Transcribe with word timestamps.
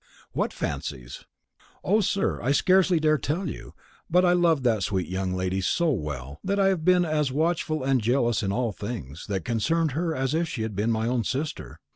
"What 0.31 0.51
fancies?" 0.51 1.25
"O, 1.83 1.99
sir, 2.01 2.41
I 2.41 2.53
scarcely 2.53 2.99
dare 2.99 3.19
tell 3.19 3.47
you; 3.47 3.75
but 4.09 4.25
I 4.25 4.33
loved 4.33 4.63
that 4.63 4.81
sweet 4.81 5.07
young 5.07 5.35
lady 5.35 5.61
so 5.61 5.91
well, 5.91 6.39
that 6.43 6.59
I 6.59 6.69
have 6.69 6.83
been 6.83 7.05
as 7.05 7.31
watchful 7.31 7.83
and 7.83 8.01
jealous 8.01 8.41
in 8.41 8.51
all 8.51 8.71
things 8.71 9.27
that 9.27 9.45
concerned 9.45 9.91
her 9.91 10.15
as 10.15 10.33
if 10.33 10.49
she 10.49 10.63
had 10.63 10.75
been 10.75 10.91
my 10.91 11.05
own 11.07 11.23
sister. 11.23 11.79